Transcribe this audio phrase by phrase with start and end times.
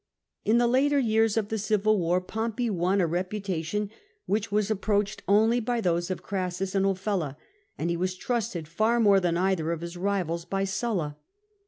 [0.43, 3.91] In the later years of the civil war Pompey won a reputation
[4.25, 7.37] which was approached only by those of Crassus and of Ofella,
[7.77, 11.17] and he was trusted far more than either of his rivals by Sulla.